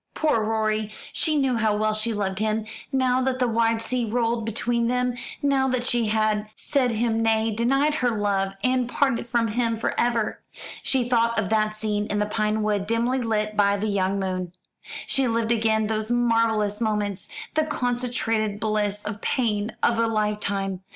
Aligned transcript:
Poor 0.15 0.43
Rorie! 0.43 0.91
She 1.13 1.37
knew 1.37 1.57
how 1.57 1.77
well 1.77 1.93
she 1.93 2.11
loved 2.11 2.39
him, 2.39 2.65
now 2.91 3.21
that 3.21 3.37
the 3.37 3.47
wide 3.47 3.83
sea 3.83 4.03
rolled 4.03 4.45
between 4.45 4.87
them, 4.87 5.13
now 5.43 5.67
that 5.67 5.85
she 5.85 6.07
had 6.07 6.49
said 6.55 6.89
him 6.89 7.21
nay, 7.21 7.51
denied 7.53 7.93
her 8.01 8.09
love, 8.09 8.53
and 8.63 8.89
parted 8.89 9.27
from 9.27 9.49
him 9.49 9.77
for 9.77 9.93
ever. 9.99 10.41
She 10.81 11.07
thought 11.07 11.37
of 11.37 11.49
that 11.49 11.75
scene 11.75 12.07
in 12.07 12.17
the 12.17 12.25
pine 12.25 12.63
wood, 12.63 12.87
dimly 12.87 13.19
lit 13.21 13.55
by 13.55 13.77
the 13.77 13.85
young 13.89 14.19
moon. 14.19 14.53
She 15.05 15.27
lived 15.27 15.51
again 15.51 15.85
those 15.85 16.09
marvellous 16.09 16.81
moments 16.81 17.27
the 17.53 17.63
concentrated 17.63 18.59
bliss 18.59 19.03
and 19.05 19.21
pain 19.21 19.71
of 19.83 19.99
a 19.99 20.07
lifetime. 20.07 20.81